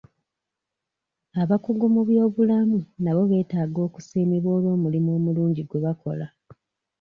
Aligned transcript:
Abakugu 1.41 1.85
mu 1.93 2.01
by'obulamu 2.07 2.79
nabo 3.03 3.21
beetaaga 3.31 3.79
okusiimibwa 3.87 4.51
olw'omulimu 4.57 5.09
omulungi 5.17 5.61
gwe 5.65 5.79
bakola. 5.85 6.27